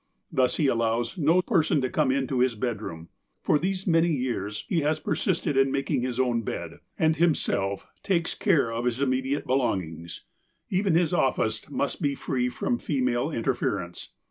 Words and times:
Thus, 0.31 0.57
he 0.57 0.65
allows 0.65 1.15
no 1.15 1.43
person 1.43 1.79
to 1.81 1.89
come 1.91 2.09
into 2.11 2.39
his 2.39 2.55
bedroom. 2.55 3.09
For 3.43 3.59
these 3.59 3.85
many 3.85 4.11
years 4.11 4.65
he 4.67 4.79
has 4.81 4.99
persisted 4.99 5.55
in 5.55 5.71
making 5.71 6.01
his 6.01 6.19
own 6.19 6.41
bed, 6.41 6.79
and 6.97 7.17
himself 7.17 7.85
takes 8.01 8.33
care 8.33 8.71
of 8.71 8.85
his 8.85 8.97
imme 8.97 9.23
diate 9.23 9.45
belongings. 9.45 10.23
Even 10.71 10.95
his 10.95 11.13
office 11.13 11.69
must 11.69 12.01
be 12.01 12.15
free 12.15 12.49
from 12.49 12.79
female 12.79 13.29
interference. 13.29 14.11